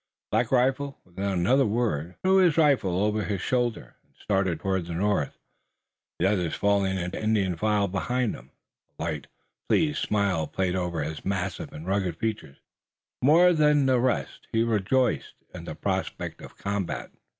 Black 0.31 0.51
Rifle, 0.51 0.99
without 1.05 1.37
another 1.37 1.67
word, 1.67 2.15
threw 2.23 2.37
his 2.37 2.57
rifle 2.57 3.03
over 3.03 3.23
his 3.23 3.39
shoulder 3.39 3.97
and 4.03 4.15
started 4.15 4.59
toward 4.59 4.87
the 4.87 4.95
north, 4.95 5.37
the 6.17 6.25
others 6.25 6.55
falling 6.55 6.97
into 6.97 7.21
Indian 7.21 7.55
file 7.55 7.87
behind 7.87 8.33
him. 8.33 8.49
A 8.97 9.03
light, 9.03 9.27
pleased 9.69 9.99
smile 9.99 10.47
played 10.47 10.75
over 10.75 11.03
his 11.03 11.23
massive 11.23 11.71
and 11.71 11.85
rugged 11.85 12.17
features. 12.17 12.57
More 13.21 13.53
than 13.53 13.85
the 13.85 13.99
rest 13.99 14.47
he 14.51 14.63
rejoiced 14.63 15.35
in 15.53 15.65
the 15.65 15.75
prospect 15.75 16.41
of 16.41 16.57
combat. 16.57 17.11